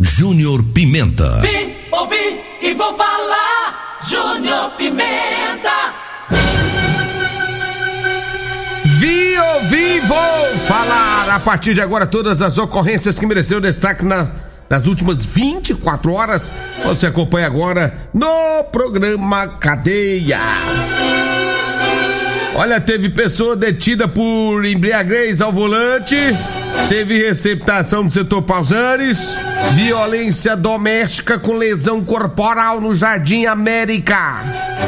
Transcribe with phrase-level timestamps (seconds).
[0.00, 1.40] Júnior Pimenta.
[1.40, 3.98] Vim, ouvi e vou falar.
[4.08, 5.94] Júnior Pimenta.
[8.84, 14.30] Vi, ouvi, vou falar a partir de agora todas as ocorrências que mereceu destaque na,
[14.70, 16.52] nas últimas 24 horas.
[16.84, 20.38] Você acompanha agora no programa Cadeia.
[22.54, 26.16] Olha, teve pessoa detida por embriaguez ao volante,
[26.88, 29.34] teve receptação do setor Pausanes,
[29.74, 34.42] violência doméstica com lesão corporal no Jardim América,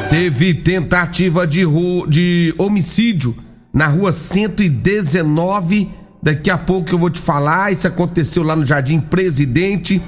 [0.08, 1.62] teve tentativa de,
[2.08, 3.34] de homicídio
[3.72, 5.90] na rua 119.
[6.22, 7.72] Daqui a pouco eu vou te falar.
[7.72, 10.00] Isso aconteceu lá no Jardim Presidente.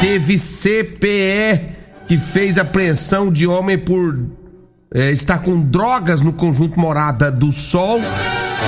[0.00, 4.18] Teve CPE que fez apreensão de homem por
[4.94, 8.00] é, estar com drogas no conjunto Morada do Sol.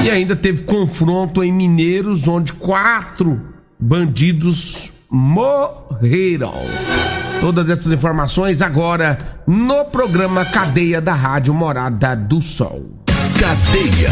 [0.02, 3.40] E ainda teve confronto em Mineiros, onde quatro
[3.78, 6.54] bandidos morreram.
[7.40, 13.00] Todas essas informações agora no programa Cadeia da Rádio Morada do Sol.
[13.38, 14.10] Cadeia.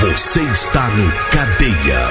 [0.00, 2.10] Você está no Cadeia.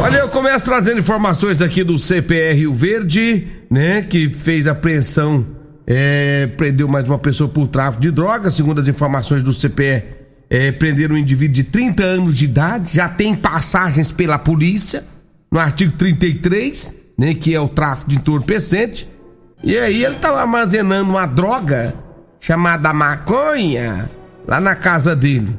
[0.00, 4.02] Olha, eu começo trazendo informações aqui do CPR o Verde, né?
[4.02, 5.46] Que fez apreensão,
[5.86, 10.04] é, prendeu mais uma pessoa por tráfico de drogas, segundo as informações do CPR.
[10.48, 15.04] É, prenderam um indivíduo de 30 anos de idade, já tem passagens pela polícia,
[15.50, 17.34] no artigo 33, né?
[17.34, 19.08] Que é o tráfico de entorpecente.
[19.62, 21.94] E aí ele estava armazenando uma droga
[22.40, 24.10] chamada maconha
[24.46, 25.58] lá na casa dele.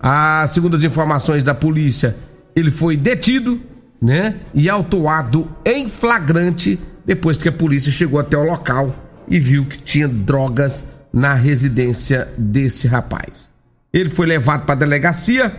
[0.00, 2.16] Ah, segundo as informações da polícia,
[2.56, 3.60] ele foi detido,
[4.00, 4.36] né?
[4.54, 9.78] E autuado em flagrante depois que a polícia chegou até o local e viu que
[9.78, 13.48] tinha drogas na residência desse rapaz.
[13.92, 15.52] Ele foi levado para a delegacia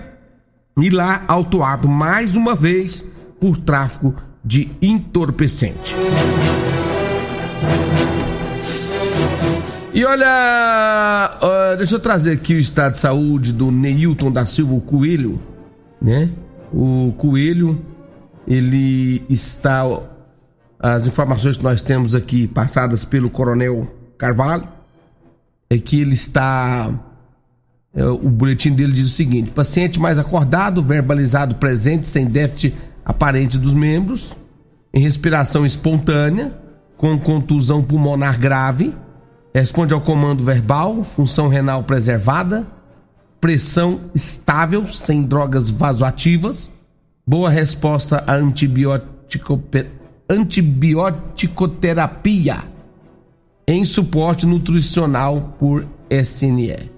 [0.77, 3.05] e lá autuado mais uma vez
[3.39, 5.95] por tráfico de entorpecente.
[9.93, 14.81] E olha, uh, deixa eu trazer aqui o estado de saúde do Neilton da Silva
[14.81, 15.39] Coelho,
[16.01, 16.31] né?
[16.73, 17.79] O Coelho,
[18.47, 19.83] ele está.
[20.83, 24.67] As informações que nós temos aqui passadas pelo Coronel Carvalho
[25.69, 26.93] é que ele está.
[27.95, 33.57] É, o boletim dele diz o seguinte: paciente mais acordado, verbalizado presente, sem déficit aparente
[33.57, 34.35] dos membros,
[34.93, 36.53] em respiração espontânea,
[36.97, 38.93] com contusão pulmonar grave
[39.53, 42.65] Responde ao comando verbal, função renal preservada,
[43.39, 46.71] pressão estável, sem drogas vasoativas,
[47.25, 49.61] boa resposta à antibiótico,
[50.29, 52.71] antibióticoterapia
[53.67, 56.91] em suporte nutricional por SNE.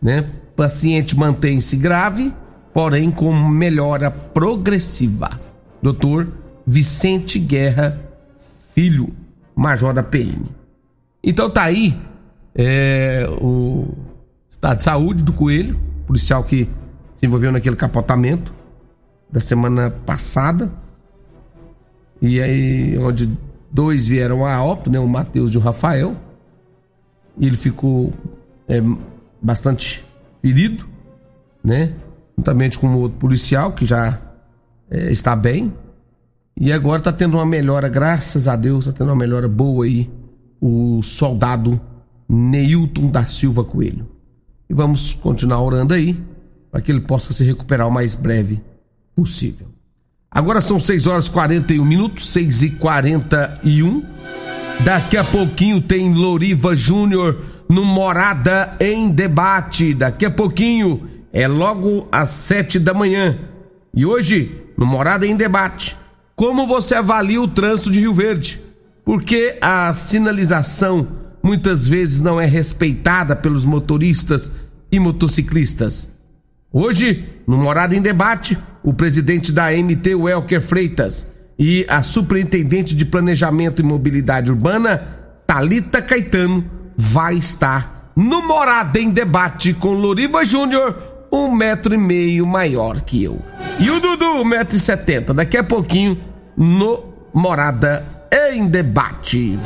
[0.00, 0.24] Né?
[0.54, 2.32] Paciente mantém-se grave,
[2.72, 5.40] porém com melhora progressiva.
[5.82, 6.28] Doutor
[6.66, 8.00] Vicente Guerra
[8.74, 9.12] Filho,
[9.54, 10.46] major da PM.
[11.22, 11.96] Então tá aí
[12.54, 13.94] é, o
[14.48, 16.68] estado de saúde do Coelho, policial que
[17.16, 18.52] se envolveu naquele capotamento
[19.30, 20.70] da semana passada.
[22.20, 23.30] E aí, onde
[23.70, 24.98] dois vieram a óbito, né?
[24.98, 26.16] O Matheus e o Rafael.
[27.38, 28.12] E ele ficou
[28.68, 28.82] é,
[29.40, 30.04] bastante
[30.40, 30.86] ferido,
[31.62, 31.92] né?
[32.36, 34.18] Juntamente com o outro policial que já
[34.90, 35.72] é, está bem.
[36.58, 40.10] E agora tá tendo uma melhora, graças a Deus, tá tendo uma melhora boa aí
[40.60, 41.78] o soldado
[42.28, 44.08] Neilton da Silva Coelho.
[44.68, 46.18] E vamos continuar orando aí
[46.70, 48.60] para que ele possa se recuperar o mais breve
[49.14, 49.68] possível.
[50.36, 54.04] Agora são 6 horas e 41 minutos, 6 e 41.
[54.84, 57.36] Daqui a pouquinho tem Loriva Júnior
[57.68, 59.94] no Morada em Debate.
[59.94, 63.36] Daqui a pouquinho é logo às 7 da manhã.
[63.94, 65.96] E hoje, no Morada em Debate,
[66.36, 68.66] como você avalia o trânsito de Rio Verde?
[69.06, 71.06] porque a sinalização
[71.40, 74.50] muitas vezes não é respeitada pelos motoristas
[74.90, 76.10] e motociclistas.
[76.72, 81.26] Hoje, no Morada em Debate, o presidente da MT, Welker Freitas,
[81.58, 85.02] e a superintendente de Planejamento e Mobilidade Urbana,
[85.44, 86.64] Talita Caetano,
[86.96, 90.94] vai estar no Morada em Debate com Loriva Júnior,
[91.32, 93.42] um metro e meio maior que eu.
[93.80, 95.34] E o Dudu, 1,70m.
[95.34, 96.16] Daqui a pouquinho,
[96.56, 98.06] no Morada
[98.52, 99.58] em Debate.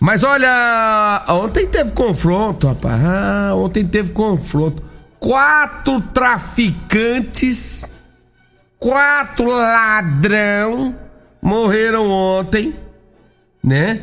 [0.00, 3.00] Mas olha, ontem teve confronto, rapaz.
[3.04, 4.87] Ah, ontem teve confronto.
[5.20, 7.90] Quatro traficantes,
[8.78, 10.94] quatro ladrão
[11.42, 12.74] morreram ontem,
[13.62, 14.00] né?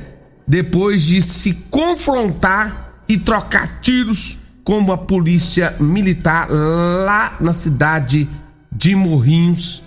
[0.48, 8.28] Depois de se confrontar e trocar tiros com a polícia militar lá na cidade
[8.72, 9.84] de Morrinhos,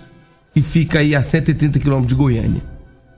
[0.53, 2.63] que fica aí a 130 quilômetros de Goiânia.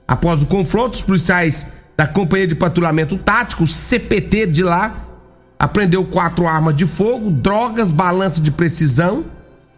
[0.06, 1.66] Após o confronto, os policiais
[1.96, 5.06] da Companhia de Patrulhamento Tático, CPT de lá,
[5.62, 9.24] apreendeu quatro armas de fogo, drogas, balança de precisão.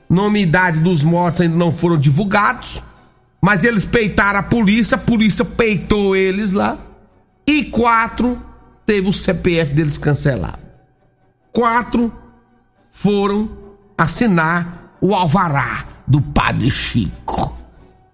[0.09, 2.83] Nome e idade dos mortos ainda não foram divulgados,
[3.39, 6.79] mas eles peitaram a polícia, a polícia peitou eles lá.
[7.47, 8.41] E quatro
[8.87, 10.59] teve o CPF deles cancelado.
[11.53, 12.11] Quatro
[12.91, 13.51] foram
[13.99, 17.55] assinar o alvará do Padre Chico.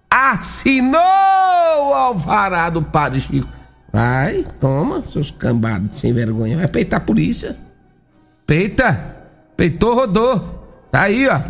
[0.09, 3.60] Assinou o alvará do Padre Chico
[3.91, 6.57] Vai, toma, seus cambados sem vergonha.
[6.57, 7.57] Vai peitar a polícia.
[8.45, 9.17] Peita.
[9.57, 10.87] Peitou, rodou.
[10.91, 11.41] Tá aí, ó.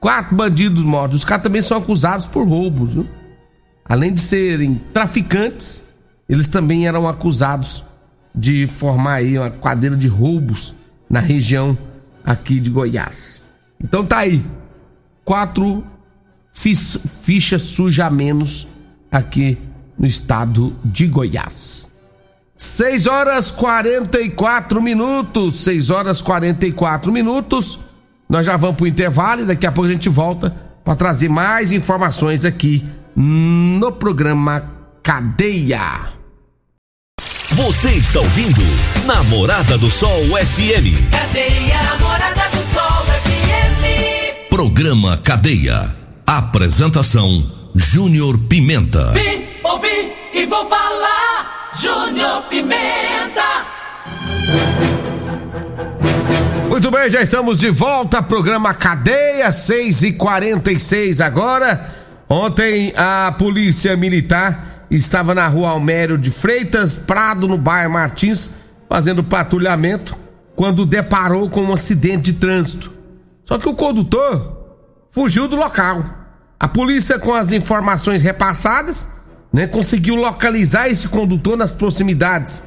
[0.00, 1.18] Quatro bandidos mortos.
[1.18, 3.06] Os caras também são acusados por roubos, viu?
[3.84, 5.84] Além de serem traficantes,
[6.28, 7.84] eles também eram acusados
[8.34, 10.74] de formar aí uma quadrilha de roubos
[11.08, 11.76] na região
[12.24, 13.42] aqui de Goiás.
[13.82, 14.44] Então tá aí.
[15.24, 15.84] Quatro
[16.52, 18.66] fichas sujas a menos
[19.10, 19.58] aqui
[19.98, 21.88] no estado de Goiás.
[22.56, 27.78] 6 horas 44 minutos, 6 horas 44 minutos.
[28.28, 30.54] Nós já vamos para o intervalo e daqui a pouco a gente volta
[30.84, 32.84] para trazer mais informações aqui
[33.14, 34.70] no programa
[35.02, 36.12] Cadeia.
[37.52, 38.60] Você está ouvindo
[39.06, 41.10] Namorada do Sol FM.
[41.10, 44.48] Cadeia Namorada do Sol FM.
[44.50, 45.96] Programa Cadeia.
[46.26, 49.12] Apresentação Júnior Pimenta.
[49.12, 49.47] Vim,
[50.32, 51.72] e vou falar.
[51.80, 53.66] Júnior Pimenta.
[56.68, 58.22] Muito bem, já estamos de volta.
[58.22, 61.92] Programa Cadeia, 6 e 46 agora.
[62.28, 68.50] Ontem a Polícia Militar estava na rua Almério de Freitas, Prado, no bairro Martins,
[68.88, 70.16] fazendo patrulhamento,
[70.56, 72.92] quando deparou com um acidente de trânsito.
[73.44, 74.76] Só que o condutor
[75.10, 76.04] fugiu do local.
[76.60, 79.08] A polícia, com as informações repassadas,
[79.52, 82.62] né, conseguiu localizar esse condutor nas proximidades,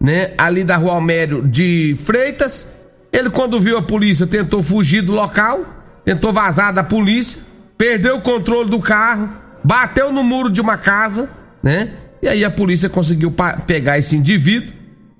[0.00, 2.68] né, ali da rua Almério de Freitas.
[3.12, 5.64] Ele, quando viu a polícia, tentou fugir do local,
[6.04, 7.42] tentou vazar da polícia,
[7.78, 9.30] perdeu o controle do carro,
[9.62, 11.30] bateu no muro de uma casa,
[11.62, 11.90] né?
[12.20, 13.32] E aí a polícia conseguiu
[13.66, 14.72] pegar esse indivíduo,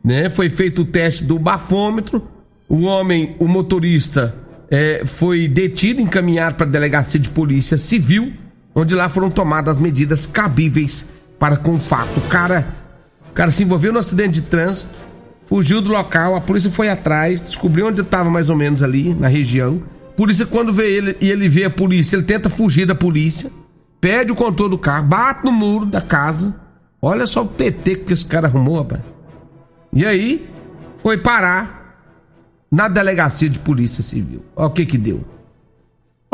[0.03, 0.29] né?
[0.29, 2.27] Foi feito o teste do bafômetro.
[2.69, 4.35] O homem, o motorista,
[4.71, 8.33] é, foi detido, encaminhado para a delegacia de polícia civil,
[8.75, 11.06] onde lá foram tomadas as medidas cabíveis
[11.38, 12.19] para com o fato.
[12.19, 12.67] O cara,
[13.31, 15.03] o cara se envolveu no acidente de trânsito,
[15.46, 19.29] fugiu do local, a polícia foi atrás, descobriu onde estava mais ou menos ali na
[19.29, 19.82] região.
[20.17, 23.51] Polícia quando vê ele e ele vê a polícia, ele tenta fugir da polícia,
[24.01, 26.55] perde o controle do carro, bate no muro da casa.
[27.01, 29.03] Olha só o PT que esse cara arrumou, rapaz.
[29.93, 30.49] E aí
[30.96, 31.84] foi parar
[32.70, 34.43] na delegacia de polícia civil.
[34.56, 35.25] Olha o que que deu.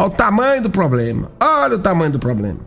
[0.00, 1.30] Olha o tamanho do problema.
[1.38, 2.58] Olha o tamanho do problema.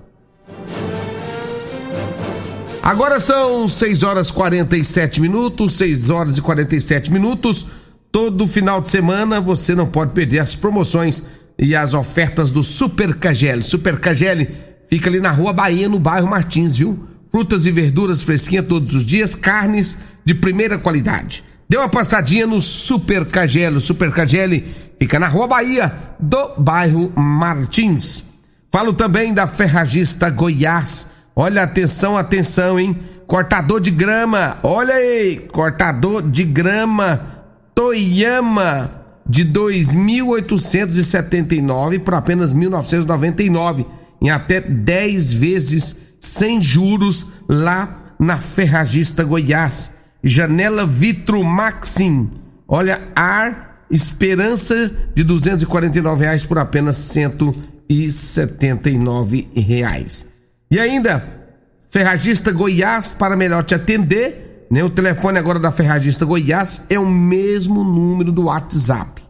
[2.79, 7.65] Agora são 6 horas 47 minutos, 6 horas e 47 minutos.
[8.11, 11.23] Todo final de semana você não pode perder as promoções
[11.57, 13.63] e as ofertas do Super KGL.
[13.63, 14.47] Super KGL
[14.87, 17.03] fica ali na Rua Bahia, no bairro Martins, viu?
[17.31, 21.43] Frutas e verduras fresquinhas todos os dias, carnes de primeira qualidade.
[21.73, 23.77] Dê uma passadinha no Super KGL.
[23.77, 24.63] O Super KGL
[24.99, 28.23] fica na Rua Bahia, do bairro Martins.
[28.71, 31.07] Falo também da Ferragista Goiás.
[31.35, 32.95] Olha, atenção, atenção, hein?
[33.25, 37.19] Cortador de grama, olha aí, cortador de grama
[37.73, 38.91] Toyama
[39.27, 43.83] de 2.879 por apenas 1.999
[44.21, 49.92] em até 10 vezes sem juros lá na Ferragista Goiás.
[50.23, 52.29] Janela Vitro Maxim.
[52.67, 60.25] Olha, ar Esperança de 249 reais por apenas 179 reais.
[60.71, 61.23] E ainda,
[61.91, 64.83] Ferragista Goiás, para melhor te atender, né?
[64.83, 69.21] O telefone agora da Ferragista Goiás é o mesmo número do WhatsApp.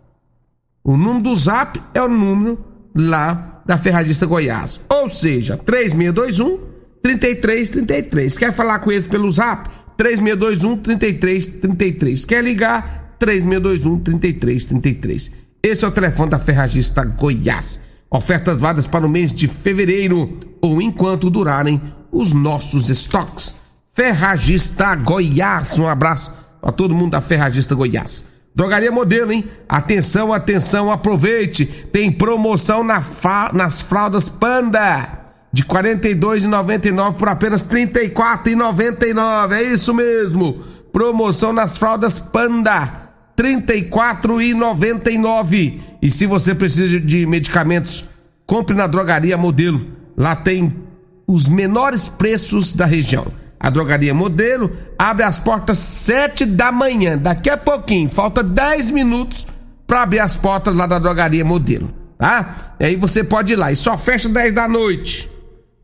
[0.82, 2.58] O número do Zap é o número
[2.96, 4.80] lá da Ferragista Goiás.
[4.88, 6.72] Ou seja, 3621
[7.02, 8.38] 3333.
[8.38, 9.70] Quer falar com eles pelo Zap?
[9.98, 12.26] 3621 3333.
[12.26, 13.16] Quer ligar?
[13.20, 15.32] 3621 3333.
[15.62, 17.80] Esse é o telefone da Ferragista Goiás.
[18.10, 21.82] Ofertas válidas para o mês de fevereiro ou enquanto durarem
[22.12, 23.56] os nossos estoques.
[23.94, 25.80] Ferragista Goiás.
[25.80, 28.26] Um abraço para todo mundo da Ferragista Goiás.
[28.56, 29.46] Drogaria Modelo, hein?
[29.68, 31.66] Atenção, atenção, aproveite.
[31.66, 33.52] Tem promoção na fa...
[33.54, 35.23] nas fraldas Panda.
[35.54, 39.52] De R$ 42,99 por apenas R$ 34,99.
[39.52, 40.64] É isso mesmo.
[40.92, 42.86] Promoção nas fraldas Panda.
[43.40, 45.80] R$ 34,99.
[46.02, 48.04] E se você precisa de medicamentos,
[48.48, 49.86] compre na Drogaria Modelo.
[50.18, 50.76] Lá tem
[51.28, 53.28] os menores preços da região.
[53.60, 57.18] A drogaria Modelo abre as portas sete da manhã.
[57.18, 59.48] Daqui a pouquinho, falta 10 minutos
[59.88, 62.76] para abrir as portas lá da drogaria Modelo, tá?
[62.78, 65.32] E aí você pode ir lá e só fecha 10 da noite.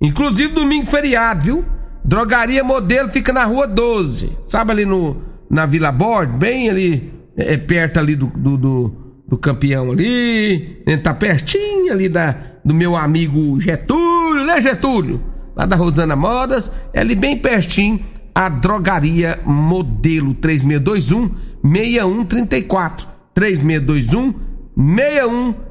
[0.01, 1.65] Inclusive domingo feriado, viu?
[2.03, 4.31] Drogaria Modelo fica na rua 12.
[4.45, 8.93] Sabe ali no na Vila Bord, bem ali é, perto ali do, do, do,
[9.27, 15.19] do campeão ali, tá pertinho ali da do meu amigo Getúlio, né, Getúlio?
[15.59, 17.99] lá da Rosana Modas, é ali bem pertinho,
[18.33, 23.07] a drogaria modelo 3621 6134.
[23.33, 24.33] 3621
[24.77, 25.68] 6134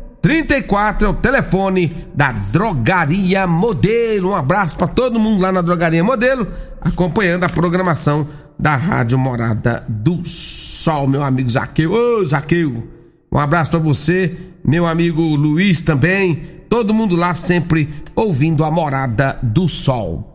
[1.04, 4.30] é o telefone da drogaria modelo.
[4.30, 6.46] Um abraço para todo mundo lá na drogaria modelo,
[6.80, 8.26] acompanhando a programação
[8.58, 11.92] da Rádio Morada do Sol, meu amigo Zaqueu.
[11.92, 12.88] Ô, Zaqueu,
[13.30, 19.38] um abraço para você, meu amigo Luiz também Todo mundo lá sempre ouvindo a morada
[19.42, 20.27] do sol.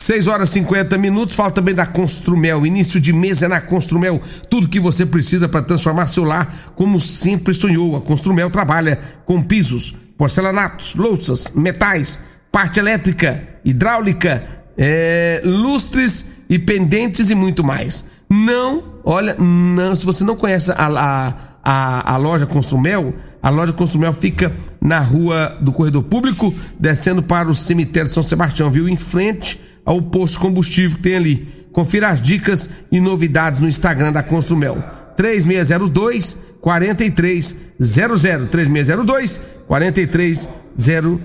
[0.00, 2.64] 6 horas e 50 minutos, fala também da Construmel.
[2.64, 4.22] Início de mês é na Construmel.
[4.48, 7.96] Tudo que você precisa para transformar seu lar como sempre sonhou.
[7.96, 14.42] A Construmel trabalha com pisos, porcelanatos, louças, metais, parte elétrica, hidráulica,
[14.78, 18.04] é, lustres e pendentes e muito mais.
[18.30, 23.72] Não, olha, não, se você não conhece a, a, a, a loja Construmel, a loja
[23.72, 28.88] Construmel fica na rua do Corredor Público, descendo para o cemitério São Sebastião, viu?
[28.88, 31.48] Em frente ao posto combustível que tem ali.
[31.72, 34.84] Confira as dicas e novidades no Instagram da Construmel.
[35.16, 41.20] 3602 4300 3602 4300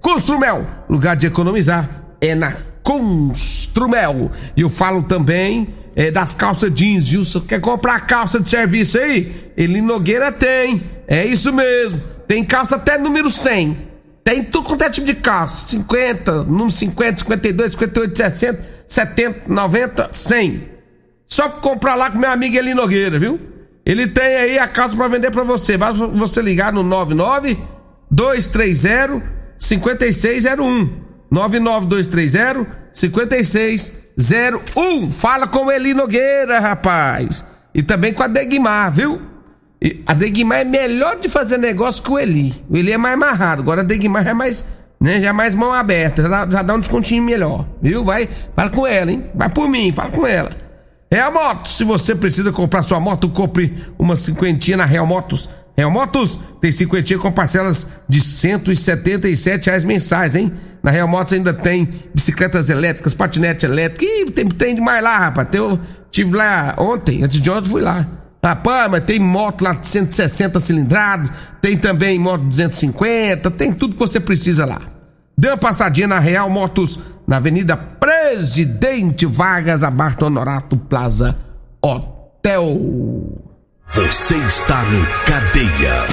[0.00, 4.30] Construmel, lugar de economizar é na Construmel.
[4.56, 7.24] E eu falo também é, das calças jeans, viu?
[7.24, 9.34] Você quer comprar calça de serviço aí?
[9.56, 10.84] Ele Nogueira tem.
[11.08, 12.00] É isso mesmo.
[12.28, 13.87] Tem calça até número 100.
[14.28, 15.68] Tem tudo quanto é tipo de calça.
[15.68, 20.68] 50, número 50, 52, 58, 60, 70, 90, 100.
[21.24, 23.40] Só comprar lá com meu amigo Eli Nogueira, viu?
[23.86, 25.78] Ele tem aí a calça para vender para você.
[25.78, 27.56] Basta você ligar no 99
[28.10, 29.22] 230
[29.56, 30.90] 5601.
[31.30, 35.10] 99230 5601.
[35.10, 37.46] Fala com Eli Nogueira, rapaz.
[37.74, 39.22] E também com a Degmar, viu?
[40.06, 42.54] A Degmar é melhor de fazer negócio que o Eli.
[42.68, 43.62] O Eli é mais amarrado.
[43.62, 44.64] Agora a Degmar é mais,
[45.00, 46.22] né, já é mais mão aberta.
[46.22, 48.04] Já dá, já dá um descontinho melhor, viu?
[48.04, 49.24] Vai, fala com ela, hein?
[49.34, 50.50] Vai por mim, fala com ela.
[51.10, 51.68] É a moto.
[51.68, 55.48] Se você precisa comprar sua moto, compre uma cinquentinha na Real Motos.
[55.76, 60.52] Real Motos tem cinquentinha com parcelas de 177 reais mensais, hein?
[60.82, 64.04] Na Real Motos ainda tem bicicletas elétricas, patinete elétrico.
[64.04, 65.48] Ih, tem, tem demais lá, rapaz.
[65.52, 65.78] Eu
[66.10, 68.17] tive lá ontem, antes de ontem fui lá.
[68.42, 71.30] Rapaz, mas tem moto lá de 160 cilindrados,
[71.60, 74.80] tem também moto 250, tem tudo que você precisa lá.
[75.36, 81.36] Dê uma passadinha na Real Motos, na Avenida Presidente Vargas, abaixo do Honorato Plaza
[81.82, 82.64] Hotel.
[83.86, 86.06] Você está no Cadeia.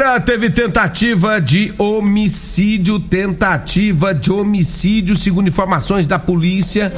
[0.00, 6.92] Olha, teve tentativa de homicídio, tentativa de homicídio, segundo informações da polícia,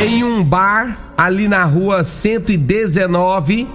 [0.00, 3.66] em um bar ali na rua 119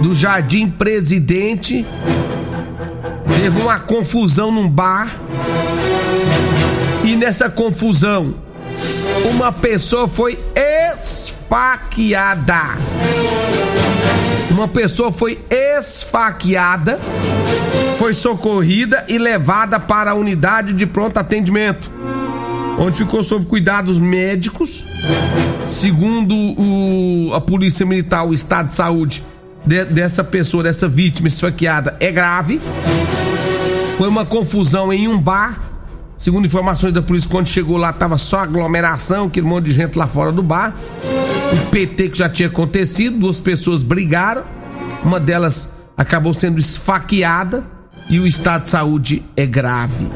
[0.00, 1.84] do Jardim Presidente.
[3.36, 5.12] Teve uma confusão num bar.
[7.02, 8.32] E nessa confusão,
[9.28, 10.38] uma pessoa foi
[11.02, 12.78] esfaqueada
[14.54, 16.98] uma pessoa foi esfaqueada,
[17.98, 21.90] foi socorrida e levada para a unidade de pronto atendimento,
[22.78, 24.84] onde ficou sob cuidados médicos.
[25.66, 29.24] Segundo o, a Polícia Militar, o estado de saúde
[29.66, 32.60] de, dessa pessoa, dessa vítima esfaqueada, é grave.
[33.98, 35.60] Foi uma confusão em um bar.
[36.16, 40.06] Segundo informações da polícia, quando chegou lá, tava só aglomeração, aquele monte de gente lá
[40.06, 40.74] fora do bar
[41.54, 44.44] o PT que já tinha acontecido, duas pessoas brigaram,
[45.04, 47.64] uma delas acabou sendo esfaqueada
[48.10, 50.06] e o estado de saúde é grave.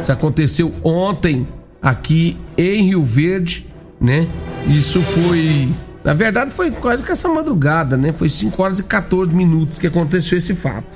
[0.00, 1.46] Isso aconteceu ontem,
[1.82, 3.66] aqui em Rio Verde,
[4.00, 4.28] né?
[4.66, 5.68] Isso foi,
[6.04, 8.12] na verdade, foi quase que essa madrugada, né?
[8.12, 10.86] Foi 5 horas e 14 minutos que aconteceu esse fato.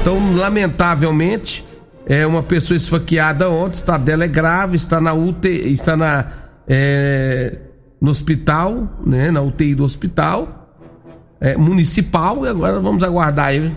[0.00, 1.64] Então, lamentavelmente,
[2.06, 6.26] é uma pessoa esfaqueada ontem, estado dela é grave, está na UTI, está na
[6.68, 7.58] é,
[8.04, 9.30] no hospital, né?
[9.30, 10.68] Na UTI do hospital
[11.40, 13.74] é, municipal e agora vamos aguardar aí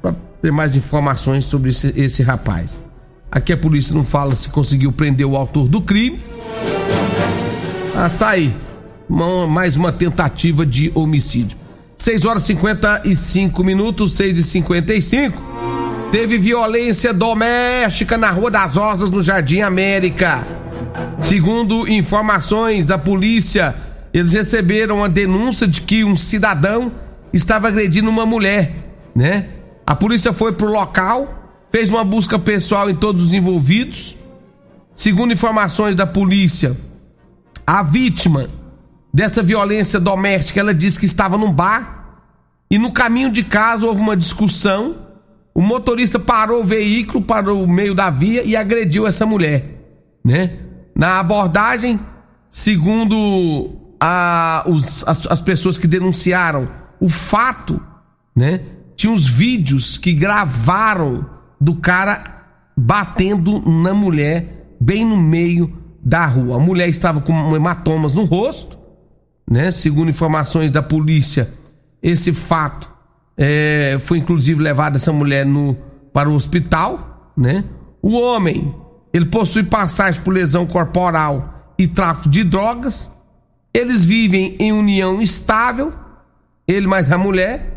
[0.00, 2.78] para ter mais informações sobre esse, esse rapaz.
[3.30, 6.18] Aqui a polícia não fala se conseguiu prender o autor do crime.
[7.94, 8.56] Mas tá aí.
[9.06, 11.58] Uma, mais uma tentativa de homicídio.
[11.98, 15.42] 6 horas e 55 minutos, 6 e 55
[16.10, 20.46] Teve violência doméstica na Rua das Rosas, no Jardim América.
[21.28, 23.74] Segundo informações da polícia,
[24.14, 26.90] eles receberam a denúncia de que um cidadão
[27.34, 28.72] estava agredindo uma mulher,
[29.14, 29.46] né?
[29.86, 34.16] A polícia foi pro local, fez uma busca pessoal em todos os envolvidos.
[34.94, 36.74] Segundo informações da polícia,
[37.66, 38.48] a vítima
[39.12, 42.22] dessa violência doméstica, ela disse que estava num bar
[42.70, 44.96] e no caminho de casa houve uma discussão.
[45.54, 49.62] O motorista parou o veículo para o meio da via e agrediu essa mulher,
[50.24, 50.67] né?
[50.98, 52.00] Na abordagem,
[52.50, 56.68] segundo a, os, as, as pessoas que denunciaram
[57.00, 57.80] o fato,
[58.34, 58.62] né?
[58.96, 61.24] Tinha vídeos que gravaram
[61.60, 62.42] do cara
[62.76, 66.56] batendo na mulher bem no meio da rua.
[66.56, 68.76] A mulher estava com hematomas no rosto,
[69.48, 69.70] né?
[69.70, 71.48] Segundo informações da polícia,
[72.02, 72.88] esse fato
[73.36, 75.76] é, foi inclusive levado essa mulher no,
[76.12, 77.62] para o hospital, né?
[78.02, 78.74] O homem,
[79.12, 83.10] ele possui passagem por lesão corporal e tráfico de drogas.
[83.72, 85.92] Eles vivem em união estável,
[86.66, 87.74] ele mais a mulher.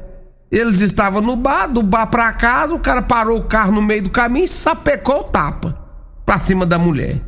[0.52, 4.04] Eles estavam no bar, do bar para casa, o cara parou o carro no meio
[4.04, 5.78] do caminho e sapecou o tapa
[6.26, 7.22] pra cima da mulher.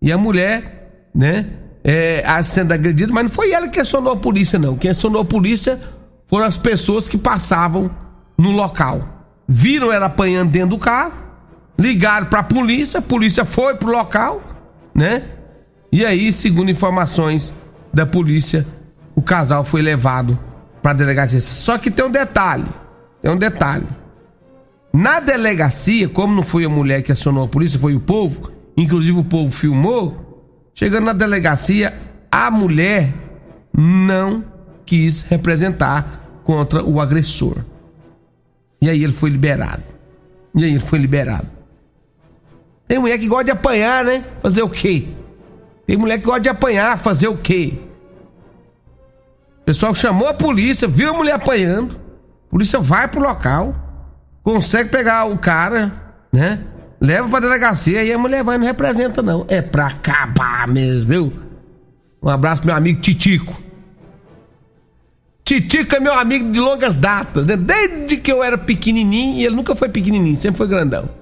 [0.00, 1.46] E a mulher, né,
[1.82, 4.76] é, sendo agredida, mas não foi ela que acionou a polícia, não.
[4.76, 5.80] Quem acionou a polícia
[6.26, 7.90] foram as pessoas que passavam
[8.38, 9.26] no local.
[9.48, 11.12] Viram ela apanhando dentro do carro,
[11.82, 14.40] ligaram para a polícia, a polícia foi pro local,
[14.94, 15.22] né?
[15.90, 17.52] E aí, segundo informações
[17.92, 18.64] da polícia,
[19.14, 20.38] o casal foi levado
[20.80, 21.40] para a delegacia.
[21.40, 22.64] Só que tem um detalhe,
[23.20, 23.86] tem um detalhe.
[24.92, 29.18] Na delegacia, como não foi a mulher que acionou a polícia, foi o povo, inclusive
[29.18, 31.92] o povo filmou, chegando na delegacia,
[32.30, 33.12] a mulher
[33.76, 34.44] não
[34.86, 37.58] quis representar contra o agressor.
[38.80, 39.82] E aí ele foi liberado.
[40.54, 41.61] E aí ele foi liberado.
[42.92, 44.22] Tem mulher que gosta de apanhar, né?
[44.42, 45.06] Fazer o quê?
[45.86, 47.72] Tem mulher que gosta de apanhar, fazer o quê?
[49.62, 51.98] O pessoal chamou a polícia, viu a mulher apanhando.
[52.48, 53.74] A polícia vai pro local,
[54.42, 55.90] consegue pegar o cara,
[56.30, 56.60] né?
[57.00, 59.46] Leva pra delegacia e a mulher vai não representa, não.
[59.48, 61.32] É pra acabar mesmo, viu?
[62.22, 63.58] Um abraço meu amigo Titico.
[65.42, 67.56] Titico é meu amigo de longas datas, né?
[67.56, 71.21] Desde que eu era pequenininho, e ele nunca foi pequenininho, sempre foi grandão.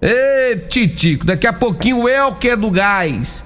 [0.00, 3.44] Ê, Titico, daqui a pouquinho o Elker do Gás.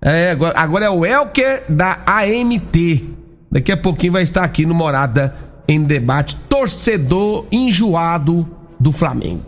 [0.00, 3.04] É, agora, agora é o Elker da AMT.
[3.50, 5.34] Daqui a pouquinho vai estar aqui no Morada
[5.68, 8.48] em debate, torcedor enjoado
[8.78, 9.44] do Flamengo.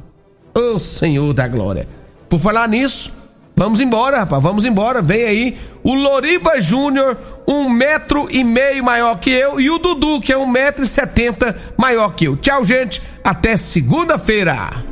[0.55, 1.89] Ô Senhor da Glória.
[2.29, 3.11] Por falar nisso,
[3.57, 5.01] vamos embora, rapaz, vamos embora.
[5.01, 10.21] Vem aí o Loriba Júnior um metro e meio maior que eu e o Dudu,
[10.21, 12.37] que é um metro e setenta maior que eu.
[12.37, 13.03] Tchau, gente.
[13.25, 14.92] Até segunda-feira.